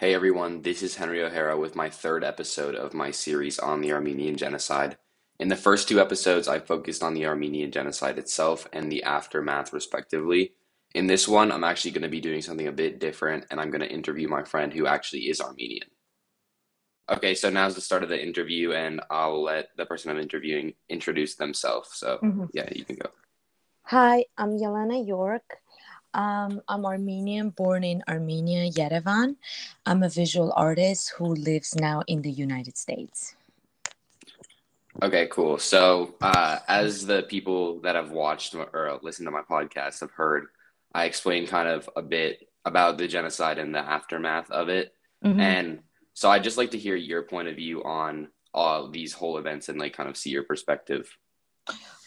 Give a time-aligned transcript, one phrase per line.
[0.00, 3.92] Hey everyone, this is Henry O'Hara with my third episode of my series on the
[3.92, 4.96] Armenian Genocide.
[5.38, 9.74] In the first two episodes, I focused on the Armenian Genocide itself and the aftermath,
[9.74, 10.54] respectively.
[10.94, 13.70] In this one, I'm actually going to be doing something a bit different, and I'm
[13.70, 15.88] going to interview my friend who actually is Armenian.
[17.10, 20.72] Okay, so now's the start of the interview, and I'll let the person I'm interviewing
[20.88, 21.90] introduce themselves.
[21.92, 22.48] So, Mhm.
[22.54, 23.10] yeah, you can go.
[23.82, 25.59] Hi, I'm Yelena York.
[26.12, 29.36] Um, I'm Armenian, born in Armenia, Yerevan.
[29.86, 33.36] I'm a visual artist who lives now in the United States.
[35.02, 35.58] Okay, cool.
[35.58, 40.48] So, uh, as the people that have watched or listened to my podcast have heard,
[40.92, 44.94] I explained kind of a bit about the genocide and the aftermath of it.
[45.24, 45.40] Mhm.
[45.40, 49.38] And so I'd just like to hear your point of view on all these whole
[49.38, 51.16] events and like kind of see your perspective.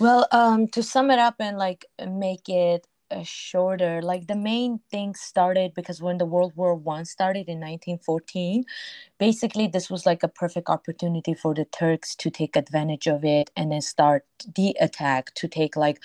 [0.00, 4.80] Well, um, to sum it up and like make it uh, shorter, like the main
[4.90, 8.64] thing started because when the World War One started in 1914,
[9.18, 13.50] basically this was like a perfect opportunity for the Turks to take advantage of it
[13.56, 14.24] and then start
[14.56, 16.00] the attack to take like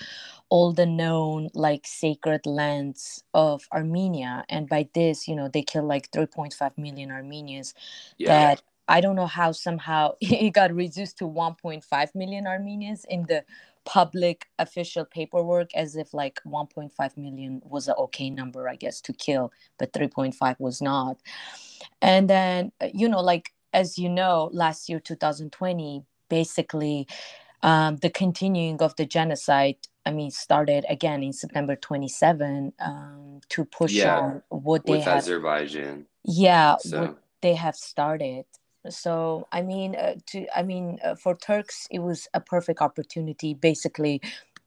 [0.50, 4.44] all the known like sacred lands of Armenia.
[4.48, 7.74] And by this, you know, they killed like 3.5 million Armenians
[8.18, 8.26] Yeah.
[8.26, 13.44] that I don't know how somehow it got reduced to 1.5 million Armenians in the
[13.88, 19.14] public official paperwork as if like 1.5 million was an okay number, I guess, to
[19.14, 21.16] kill, but 3.5 was not.
[22.02, 27.08] And then, you know, like as you know, last year, 2020, basically
[27.62, 29.76] um, the continuing of the genocide.
[30.04, 35.04] I mean, started again in September 27 um, to push Yeah, on what they With
[35.04, 35.18] have.
[35.18, 36.06] Azerbaijan.
[36.24, 38.44] Yeah, what they have started
[38.90, 43.54] so i mean uh, to i mean uh, for turks it was a perfect opportunity
[43.54, 44.20] basically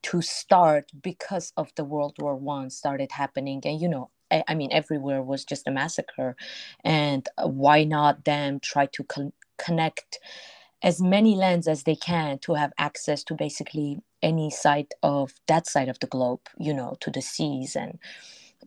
[0.04, 3.62] to start because of the world war one started happening.
[3.64, 6.36] And you know I, I mean everywhere was just a massacre.
[6.84, 10.20] And uh, why not them try to con- connect
[10.84, 15.68] as many lands as they can to have access to basically any side of that
[15.68, 18.00] side of the globe you know to the seas and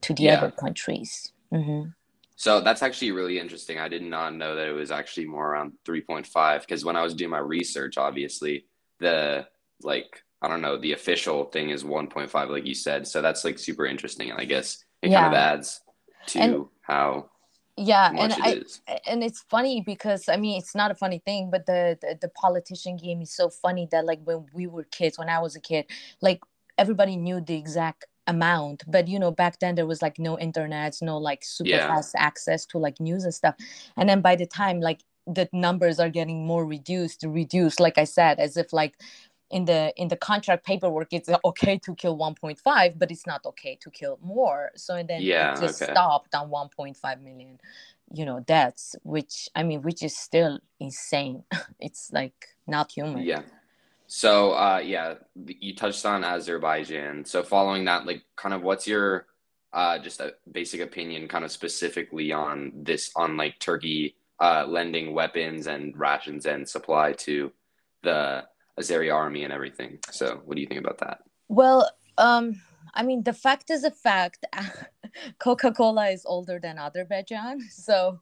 [0.01, 0.61] to the other yeah.
[0.61, 1.33] countries?
[1.51, 1.83] Hmm
[2.37, 3.78] So that's actually really interesting.
[3.78, 7.15] I did not know that it was actually more around 3.5 because when I was
[7.15, 8.67] doing my research, obviously
[9.00, 9.47] the
[9.83, 13.06] like I don't know, the official thing is 1.5 like you said.
[13.06, 15.81] So that's like super interesting and I guess it kind of yeah adds
[16.34, 17.31] and to how
[17.77, 18.81] yeah and i is.
[19.06, 22.28] and it's funny because i mean it's not a funny thing but the, the the
[22.28, 25.61] politician game is so funny that like when we were kids when i was a
[25.61, 25.84] kid
[26.21, 26.41] like
[26.78, 30.97] everybody knew the exact amount but you know back then there was like no internet
[31.03, 31.87] no like super Yeah.
[31.89, 33.55] fast access to like news and stuff
[33.97, 38.05] and then by the time like the numbers are getting more reduced reduced like i
[38.05, 38.95] said as if like
[39.51, 43.45] in the in the contract paperwork it's uh, okay to kill 1.5 but it's not
[43.47, 45.93] okay to kill more so and then it Yeah, just okay.
[45.93, 47.59] stopped on 1.5 million
[48.13, 51.45] you know deaths which i mean which is still insane
[51.81, 53.43] it's like not human Yeah.
[54.17, 57.25] So uh yeah, you touched on Azerbaijan.
[57.25, 59.27] So following that, like kind of what's your
[59.73, 65.15] uh just a basic opinion kind of specifically on this on like Turkey uh lending
[65.15, 67.51] weapons and rations and supply to
[68.05, 68.45] the
[68.79, 69.99] Azeri army and everything.
[70.11, 71.19] So what do you think about that?
[71.49, 72.61] well um
[72.95, 74.45] i mean the fact is a fact
[75.39, 78.19] coca-cola is older than azerbaijan so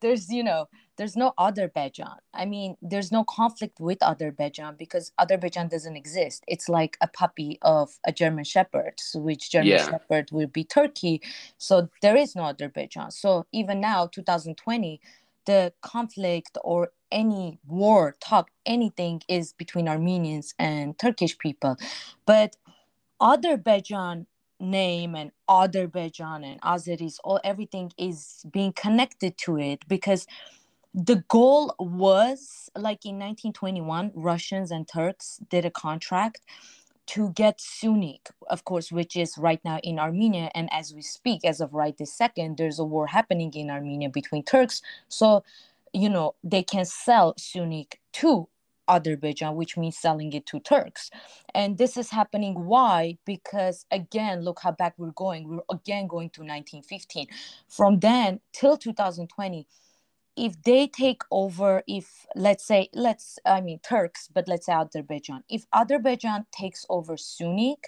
[0.00, 0.66] there's you know
[0.98, 2.18] there's no azerbaijan.
[2.34, 6.44] I mean there's no conflict with azerbaijan because azerbaijan doesn't exist.
[6.48, 9.90] It's like a puppy of a german shepherd so which german Yeah.
[9.90, 11.22] shepherd will be turkey.
[11.58, 13.12] So there is no azerbaijan.
[13.12, 15.00] So even now 2020
[15.46, 21.76] the conflict or any war talk anything is between armenians and turkish people.
[22.26, 22.56] But
[23.20, 24.26] azerbaijan
[24.60, 30.26] name and azerbaijan and azeris all everything is being connected to it because
[30.94, 36.40] the goal was like in 1921 russians and turks did a contract
[37.08, 40.50] to get Sunik, of course, which is right now in Armenia.
[40.54, 44.10] And as we speak, as of right this second, there's a war happening in Armenia
[44.10, 44.82] between Turks.
[45.08, 45.42] So,
[45.94, 48.46] you know, they can sell Sunik to
[48.88, 51.10] Azerbaijan, which means selling it to Turks.
[51.54, 52.66] And this is happening.
[52.66, 53.16] Why?
[53.24, 55.48] Because again, look how back we're going.
[55.48, 57.26] We're again going to 1915.
[57.68, 59.66] From then till 2020,
[60.38, 65.42] if they take over if let's say let's i mean turks but let's say azerbaijan.
[65.50, 67.84] If azerbaijan takes over sunik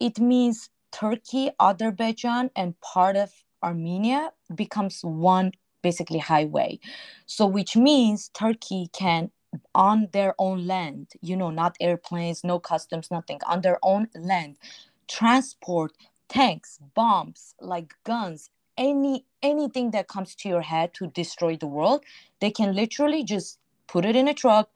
[0.00, 3.30] it means turkey azerbaijan and part of
[3.62, 5.52] armenia becomes one
[5.82, 6.78] basically highway.
[7.26, 9.30] So which means turkey can
[9.74, 14.56] on their own land you know not airplanes no customs nothing on their own land
[15.08, 15.92] transport
[16.28, 22.04] tanks bombs like guns any anything that comes to your head to destroy the world
[22.40, 23.58] they can literally just
[23.88, 24.68] put it in a truck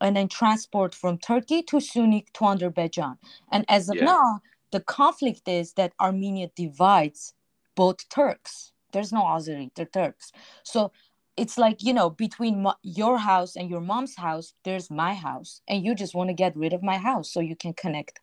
[0.00, 3.18] and then transport from turkey to sunik to azerbaijan.
[3.52, 4.06] And as of Yeah.
[4.06, 4.40] now
[4.72, 7.34] the conflict is that armenia divides
[7.76, 8.72] both turks.
[8.92, 10.32] There's no azeri they're turks.
[10.62, 10.92] So
[11.36, 15.62] it's like you know between mo- your house and your mom's house there's my house.
[15.68, 18.20] And you just want to get rid of my house so you can connect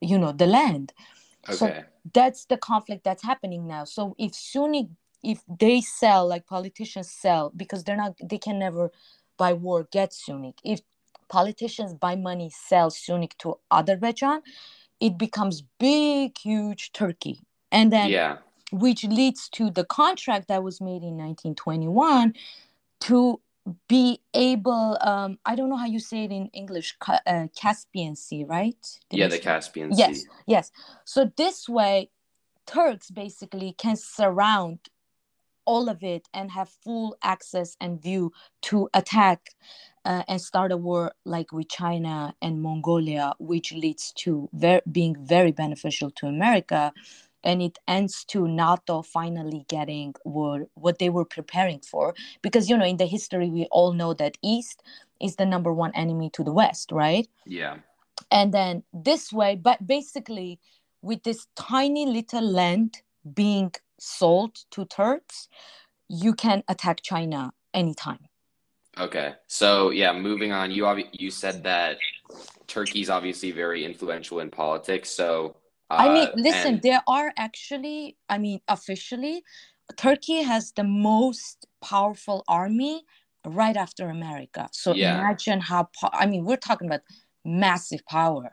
[0.00, 0.92] you know the land
[1.50, 3.84] So- that's the conflict that's happening now.
[3.84, 4.88] So if Sunik
[5.22, 8.90] if they sell like politicians sell because they're not they can never
[9.36, 10.58] by war get Sunik.
[10.64, 10.80] If
[11.28, 14.42] politicians by money sell Sunik to azerbaijan
[15.00, 17.40] it becomes big huge turkey.
[17.70, 18.38] And then yeah.
[18.70, 22.34] which leads to the contract that was made in 1921
[23.00, 23.40] to
[23.88, 28.16] be able um, i don't know how you say it in english Ca- uh, caspian
[28.16, 28.84] sea right?
[29.08, 30.28] Did Yeah, the Caspian yes Sea.
[30.46, 30.72] yes.
[31.04, 32.10] So this way
[32.66, 34.78] turks basically can surround
[35.64, 38.32] all of it and have full access and view
[38.62, 39.50] to attack
[40.04, 45.14] uh, and start a war like with china and mongolia which leads to ver- being
[45.24, 46.92] very beneficial to america
[47.44, 52.76] and it ends to nato finally getting what, what they were preparing for because you
[52.76, 54.82] know in the history we all know that east
[55.20, 57.76] is the number one enemy to the west right Yeah.
[58.30, 60.58] and then this way but basically
[61.02, 63.02] with this tiny little land
[63.34, 65.48] being sold to turks
[66.08, 68.18] you can attack china anytime
[68.98, 69.34] Okay.
[69.46, 70.70] So yeah, moving on.
[70.70, 71.96] You obvi- you said that
[72.66, 75.10] Turkey's obviously very influential in politics.
[75.10, 75.56] So
[75.98, 79.42] i mean listen and- there are actually i mean officially
[79.96, 83.04] turkey has the most powerful army
[83.44, 85.18] right after america so Yeah.
[85.18, 87.00] imagine how po- i mean we're talking about
[87.44, 88.50] massive power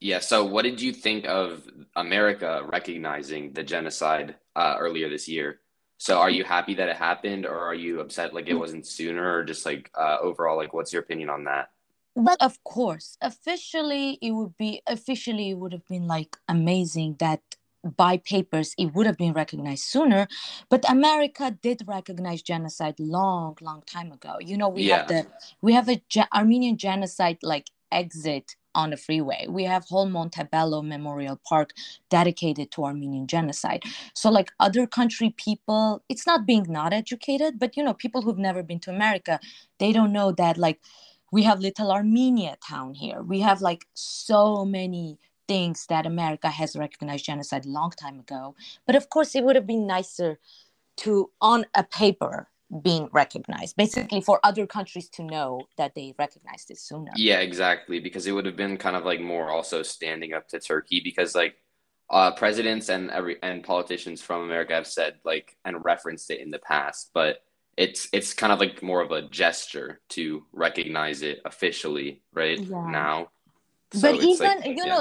[0.00, 1.64] Yeah, so what did you think of
[1.96, 5.60] America recognizing the genocide uh, earlier this year?
[5.96, 9.24] So are you happy that it happened, or are you upset like it wasn't sooner,
[9.38, 11.70] or just like uh, overall, like what's your opinion on that?
[12.14, 17.40] Well, of course, officially it would be officially it would have been like amazing that
[17.96, 20.28] by papers it would have been recognized sooner,
[20.70, 24.36] but America did recognize genocide long, long time ago.
[24.40, 25.26] You know, we have the
[25.60, 29.46] we have a ge- Armenian genocide like exit on the freeway.
[29.48, 31.70] We have whole Montebello Memorial Park
[32.10, 33.82] dedicated to Armenian genocide.
[34.14, 38.38] So like other country people, it's not being not educated, but you know, people who've
[38.38, 39.38] never been to America,
[39.78, 40.80] they don't know that like
[41.34, 43.20] we have little armenia town here.
[43.20, 48.54] We have like so many things that america has recognized genocide long time ago.
[48.86, 50.38] But of course it would have been nicer
[50.98, 52.48] to on a paper
[52.82, 57.12] being recognized basically for other countries to know that they recognized it sooner.
[57.16, 60.60] Yeah, exactly, because it would have been kind of like more also standing up to
[60.60, 61.56] Turkey because like
[62.10, 66.50] uh, presidents and every and politicians from America have said like and referenced it in
[66.50, 67.43] the past, but
[67.76, 72.58] it's it's kind of like more of a gesture to recognize it officially, right?
[72.58, 72.86] Yeah.
[72.90, 73.28] Now.
[73.92, 74.86] So but even like- you yeah.
[74.86, 75.00] know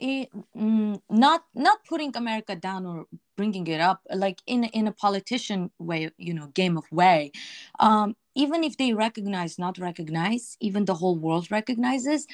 [0.00, 3.06] eh, mm, not not putting america down or
[3.36, 7.32] bringing it up like in in a politician way you know game of way
[7.80, 12.26] um even if they recognize not recognize even the whole world recognizes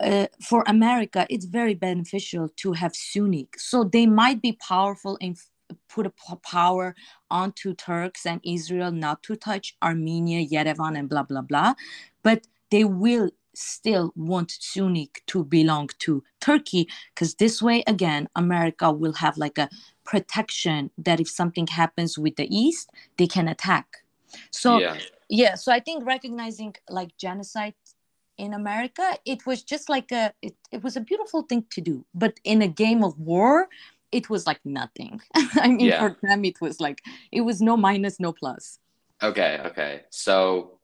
[0.00, 5.49] uh, for america it's very beneficial to have Sunik so they might be powerful f-
[5.88, 6.94] put a power
[7.30, 11.74] onto turks and israel not to touch armenia yerevan and blah blah blah
[12.22, 18.90] but they will still want Sunik to belong to Turkey because this way again America
[18.92, 19.68] will have like a
[20.04, 23.86] protection that if something happens with the East they can attack.
[24.50, 24.96] So yeah.
[25.28, 27.74] yeah, so I think recognizing like genocide
[28.38, 32.06] in America it was just like a it, it was a beautiful thing to do
[32.14, 33.68] but in a game of war
[34.12, 35.20] it was like nothing.
[35.34, 36.00] I mean Yeah.
[36.00, 37.00] for them it was like
[37.32, 38.78] it was no minus no plus.
[39.22, 40.02] Okay, okay.
[40.10, 40.78] So,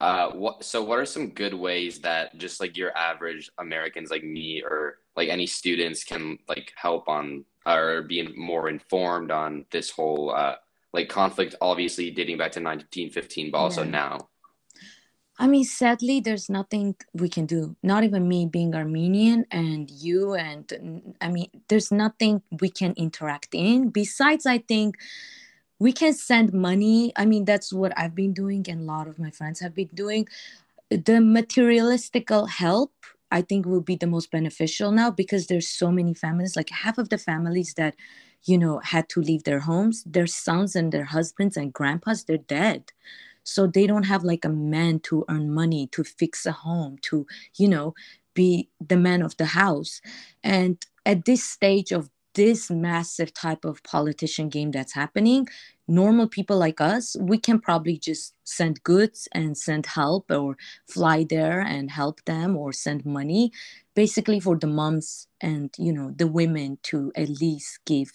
[0.00, 4.24] uh, what so what are some good ways that just like your average Americans like
[4.24, 9.90] me or like any students can like help on or be more informed on this
[9.90, 10.56] whole uh
[10.92, 13.90] like conflict obviously dating back to 1915 but also Yeah.
[13.90, 14.28] now.
[15.38, 17.74] I mean, sadly, there's nothing we can do.
[17.82, 23.48] Not even me being Armenian and you, and I mean, there's nothing we can interact
[23.52, 23.90] in.
[23.90, 24.96] Besides, I think
[25.78, 27.12] we can send money.
[27.16, 29.90] I mean, that's what I've been doing, and a lot of my friends have been
[29.94, 30.28] doing.
[30.90, 32.92] The materialistical help,
[33.30, 36.56] I think, will be the most beneficial now because there's so many families.
[36.56, 37.96] Like half of the families that,
[38.44, 42.38] you know, had to leave their homes, their sons and their husbands and grandpas, they're
[42.38, 42.92] dead
[43.44, 47.26] so they don't have like a man to earn money to fix a home to
[47.56, 47.94] you know
[48.34, 50.00] be the man of the house.
[50.42, 55.46] And at this stage of this massive type of politician game that's happening
[55.86, 60.56] normal people like us we can probably just send goods and send help or
[60.88, 63.52] fly there and help them or send money
[63.94, 68.10] basically for the moms and you know the women to at least give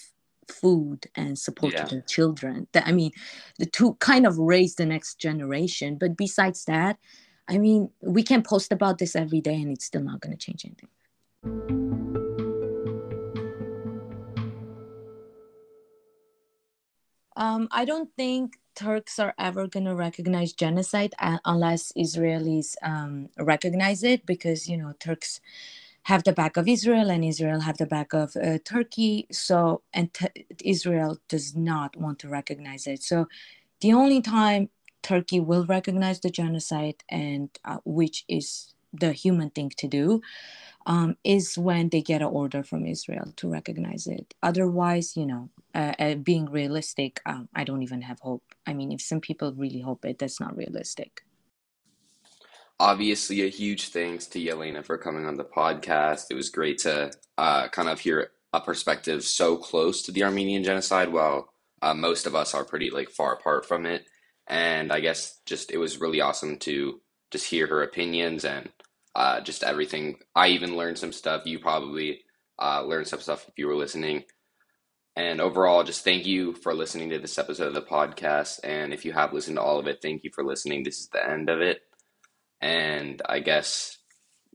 [0.52, 1.84] food and support yeah.
[1.84, 3.12] to their children that i mean
[3.58, 6.98] the to kind of raise the next generation but besides that
[7.48, 10.46] i mean we can post about this every day and it's still not going to
[10.46, 10.90] change anything
[17.40, 23.30] Um, I don't think Turks are ever going to recognize genocide uh, unless Israelis um,
[23.38, 25.40] recognize it because, you know, Turks
[26.12, 29.28] have the back of Israel and Israel have the back of uh, Turkey.
[29.32, 33.02] So, and t- Israel does not want to recognize it.
[33.04, 33.28] So,
[33.82, 34.70] the only time
[35.04, 38.48] Turkey will recognize the genocide and uh, which is
[39.04, 40.08] the human thing to do
[40.88, 44.34] um, is when they get an order from Israel to recognize it.
[44.44, 48.44] Otherwise, you know, uh, uh, being realistic, um, I don't even have hope.
[48.68, 51.12] I mean, if some people really hope it, that's not realistic.
[52.80, 56.28] Obviously, a huge thanks to Yelena for coming on the podcast.
[56.30, 60.64] It was great to uh, kind of hear a perspective so close to the Armenian
[60.64, 64.06] genocide, while uh, most of us are pretty like far apart from it.
[64.48, 68.70] And I guess just it was really awesome to just hear her opinions and
[69.14, 70.20] uh, just everything.
[70.34, 71.46] I even learned some stuff.
[71.46, 72.22] You probably
[72.58, 74.24] uh, learned some stuff if you were listening.
[75.16, 78.62] And overall, just thank you for listening to this episode of the podcast.
[78.64, 80.84] And if you have listened to all of it, thank you for listening.
[80.84, 81.82] This is the end of it.
[82.62, 83.98] And I guess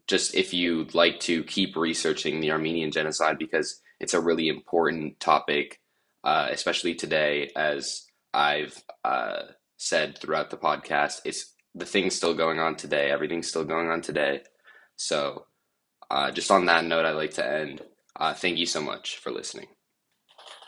[0.07, 5.19] just if you'd like to keep researching the Armenian genocide, because it's a really important
[5.21, 5.81] topic,
[6.23, 9.43] uh, especially today, as I've uh,
[9.77, 13.11] said throughout the podcast, it's the thing's still going on today.
[13.11, 14.43] Everything's still going on today.
[14.97, 15.47] So,
[16.11, 17.83] uh, just on that note, I'd like to end.
[18.15, 19.69] Uh, thank you so much for listening.